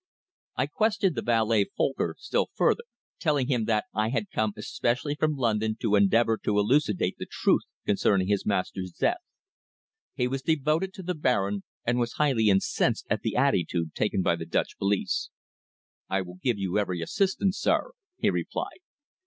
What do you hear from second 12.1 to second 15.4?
highly incensed at the attitude taken by the Dutch police.